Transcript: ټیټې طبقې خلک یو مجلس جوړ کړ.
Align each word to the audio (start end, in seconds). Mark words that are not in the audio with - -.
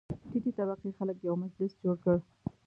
ټیټې 0.29 0.51
طبقې 0.57 0.89
خلک 0.97 1.17
یو 1.27 1.35
مجلس 1.43 1.71
جوړ 1.81 1.95
کړ. 2.03 2.17